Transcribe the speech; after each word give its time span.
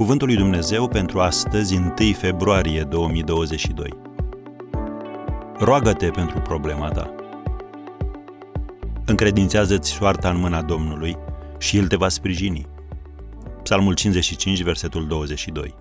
Cuvântul 0.00 0.26
lui 0.26 0.36
Dumnezeu 0.36 0.88
pentru 0.88 1.20
astăzi, 1.20 1.76
1 1.76 1.94
februarie 2.12 2.82
2022. 2.82 3.90
Roagă-te 5.58 6.10
pentru 6.10 6.38
problema 6.38 6.88
ta. 6.88 7.14
Încredințează-ți 9.04 9.90
soarta 9.90 10.30
în 10.30 10.40
mâna 10.40 10.62
Domnului 10.62 11.16
și 11.58 11.76
El 11.76 11.86
te 11.86 11.96
va 11.96 12.08
sprijini. 12.08 12.66
Psalmul 13.62 13.94
55, 13.94 14.62
versetul 14.62 15.06
22. 15.06 15.74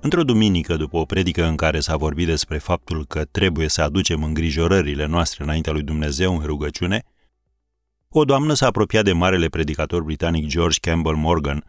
Într-o 0.00 0.24
duminică, 0.24 0.76
după 0.76 0.96
o 0.96 1.04
predică 1.04 1.44
în 1.44 1.56
care 1.56 1.80
s-a 1.80 1.96
vorbit 1.96 2.26
despre 2.26 2.58
faptul 2.58 3.06
că 3.06 3.24
trebuie 3.24 3.68
să 3.68 3.82
aducem 3.82 4.22
îngrijorările 4.22 5.06
noastre 5.06 5.44
înaintea 5.44 5.72
lui 5.72 5.82
Dumnezeu 5.82 6.36
în 6.36 6.44
rugăciune, 6.44 7.02
o 8.08 8.24
doamnă 8.24 8.54
s-a 8.54 8.66
apropiat 8.66 9.04
de 9.04 9.12
marele 9.12 9.48
predicator 9.48 10.02
britanic 10.02 10.46
George 10.46 10.78
Campbell 10.80 11.16
Morgan 11.16 11.64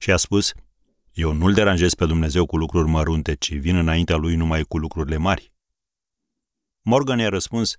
și 0.00 0.10
a 0.10 0.16
spus 0.16 0.52
Eu 1.12 1.32
nu-L 1.32 1.52
deranjez 1.52 1.94
pe 1.94 2.06
Dumnezeu 2.06 2.46
cu 2.46 2.56
lucruri 2.56 2.88
mărunte, 2.88 3.34
ci 3.34 3.54
vin 3.54 3.76
înaintea 3.76 4.16
Lui 4.16 4.36
numai 4.36 4.62
cu 4.62 4.78
lucrurile 4.78 5.16
mari. 5.16 5.52
Morgan 6.82 7.18
i-a 7.18 7.28
răspuns 7.28 7.74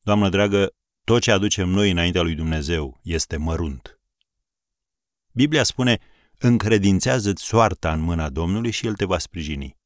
Doamnă 0.00 0.28
dragă, 0.28 0.74
tot 1.04 1.22
ce 1.22 1.30
aducem 1.30 1.68
noi 1.68 1.90
înaintea 1.90 2.22
lui 2.22 2.34
Dumnezeu 2.34 3.00
este 3.02 3.36
mărunt. 3.36 4.00
Biblia 5.32 5.62
spune 5.62 5.98
încredințează-ți 6.38 7.44
soarta 7.44 7.92
în 7.92 8.00
mâna 8.00 8.30
Domnului 8.30 8.70
și 8.70 8.86
El 8.86 8.94
te 8.94 9.04
va 9.04 9.18
sprijini. 9.18 9.76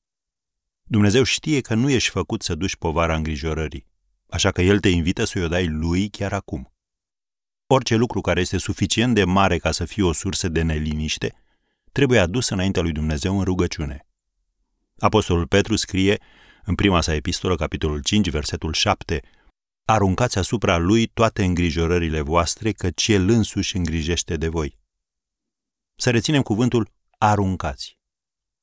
Dumnezeu 0.82 1.22
știe 1.22 1.60
că 1.60 1.74
nu 1.74 1.90
ești 1.90 2.10
făcut 2.10 2.42
să 2.42 2.54
duci 2.54 2.76
povara 2.76 3.16
îngrijorării, 3.16 3.86
așa 4.28 4.50
că 4.50 4.62
El 4.62 4.80
te 4.80 4.88
invită 4.88 5.24
să 5.24 5.38
o 5.44 5.48
dai 5.48 5.66
Lui 5.66 6.08
chiar 6.08 6.32
acum. 6.32 6.72
Orice 7.66 7.94
lucru 7.94 8.20
care 8.20 8.40
este 8.40 8.58
suficient 8.58 9.14
de 9.14 9.24
mare 9.24 9.58
ca 9.58 9.70
să 9.70 9.84
fie 9.84 10.02
o 10.02 10.12
sursă 10.12 10.48
de 10.48 10.62
neliniște, 10.62 11.34
trebuie 11.98 12.18
adus 12.18 12.48
înaintea 12.48 12.82
lui 12.82 12.92
Dumnezeu 12.92 13.38
în 13.38 13.44
rugăciune. 13.44 14.06
Apostolul 14.98 15.46
Petru 15.46 15.76
scrie 15.76 16.20
în 16.64 16.74
prima 16.74 17.00
sa 17.00 17.14
epistolă, 17.14 17.54
capitolul 17.54 18.02
5, 18.02 18.30
versetul 18.30 18.72
7, 18.72 19.22
Aruncați 19.84 20.38
asupra 20.38 20.76
lui 20.76 21.06
toate 21.06 21.44
îngrijorările 21.44 22.20
voastre, 22.20 22.72
căci 22.72 23.08
el 23.08 23.28
însuși 23.28 23.76
îngrijește 23.76 24.36
de 24.36 24.48
voi. 24.48 24.78
Să 25.96 26.10
reținem 26.10 26.42
cuvântul 26.42 26.90
aruncați. 27.18 27.98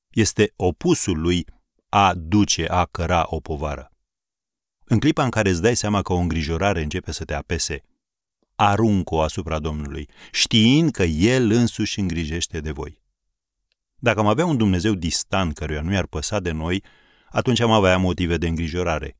Este 0.10 0.54
opusul 0.56 1.20
lui 1.20 1.46
a 1.90 2.14
duce, 2.14 2.68
a 2.68 2.86
căra 2.86 3.26
o 3.28 3.40
povară. 3.40 3.92
În 4.86 5.00
clipa 5.00 5.24
în 5.24 5.30
care 5.30 5.50
îți 5.50 5.62
dai 5.62 5.76
seama 5.76 6.02
că 6.02 6.14
o 6.14 6.18
îngrijorare 6.18 6.82
începe 6.82 7.12
să 7.12 7.26
te 7.26 7.34
apese, 7.34 7.82
aruncă-o 8.56 9.22
asupra 9.22 9.60
Domnului, 9.60 10.10
știind 10.32 10.92
că 10.92 11.04
El 11.04 11.52
însuși 11.52 12.00
îngrijește 12.00 12.60
de 12.60 12.72
voi. 12.72 13.04
Dacă 14.06 14.20
am 14.20 14.28
avea 14.28 14.46
un 14.46 14.58
Dumnezeu 14.58 14.94
distant 14.94 15.54
căruia 15.54 15.82
nu 15.82 15.92
i-ar 15.92 16.06
păsa 16.06 16.40
de 16.40 16.52
noi, 16.52 16.84
atunci 17.30 17.60
am 17.60 17.72
avea 17.72 17.98
motive 17.98 18.38
de 18.38 18.48
îngrijorare. 18.48 19.18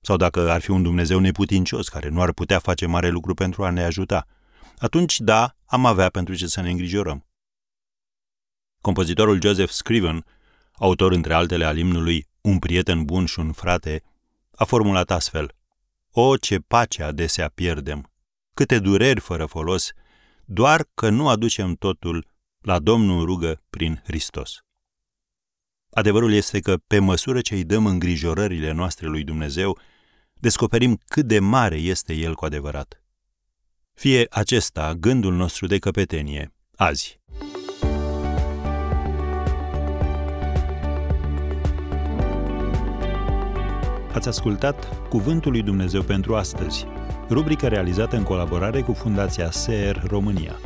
Sau 0.00 0.16
dacă 0.16 0.50
ar 0.50 0.60
fi 0.60 0.70
un 0.70 0.82
Dumnezeu 0.82 1.18
neputincios 1.18 1.88
care 1.88 2.08
nu 2.08 2.20
ar 2.20 2.32
putea 2.32 2.58
face 2.58 2.86
mare 2.86 3.08
lucru 3.08 3.34
pentru 3.34 3.64
a 3.64 3.70
ne 3.70 3.82
ajuta, 3.82 4.26
atunci 4.78 5.20
da, 5.20 5.56
am 5.66 5.86
avea 5.86 6.08
pentru 6.08 6.34
ce 6.34 6.46
să 6.46 6.60
ne 6.60 6.70
îngrijorăm. 6.70 7.26
Compozitorul 8.80 9.40
Joseph 9.40 9.70
Scriven, 9.70 10.24
autor 10.72 11.12
între 11.12 11.34
altele 11.34 11.64
al 11.64 11.78
imnului 11.78 12.26
Un 12.40 12.58
prieten 12.58 13.04
bun 13.04 13.24
și 13.24 13.38
un 13.38 13.52
frate, 13.52 14.02
a 14.50 14.64
formulat 14.64 15.10
astfel 15.10 15.54
O, 16.10 16.36
ce 16.36 16.58
pace 16.58 17.02
adesea 17.02 17.48
pierdem, 17.48 18.10
câte 18.54 18.78
dureri 18.78 19.20
fără 19.20 19.46
folos, 19.46 19.92
doar 20.44 20.88
că 20.94 21.08
nu 21.08 21.28
aducem 21.28 21.74
totul 21.74 22.29
la 22.60 22.78
Domnul 22.78 23.24
rugă 23.24 23.62
prin 23.70 24.02
Hristos. 24.04 24.64
Adevărul 25.90 26.32
este 26.32 26.60
că, 26.60 26.76
pe 26.86 26.98
măsură 26.98 27.40
ce 27.40 27.54
îi 27.54 27.64
dăm 27.64 27.86
îngrijorările 27.86 28.72
noastre 28.72 29.06
lui 29.06 29.24
Dumnezeu, 29.24 29.78
descoperim 30.34 31.00
cât 31.08 31.26
de 31.26 31.38
mare 31.38 31.76
este 31.76 32.14
El 32.14 32.34
cu 32.34 32.44
adevărat. 32.44 33.02
Fie 33.94 34.26
acesta 34.30 34.94
gândul 34.94 35.34
nostru 35.34 35.66
de 35.66 35.78
căpetenie, 35.78 36.52
azi. 36.76 37.20
Ați 44.12 44.28
ascultat 44.28 45.08
Cuvântul 45.08 45.50
lui 45.50 45.62
Dumnezeu 45.62 46.02
pentru 46.02 46.36
astăzi, 46.36 46.86
rubrica 47.28 47.68
realizată 47.68 48.16
în 48.16 48.22
colaborare 48.22 48.82
cu 48.82 48.92
Fundația 48.92 49.50
SER 49.50 50.02
România. 50.06 50.58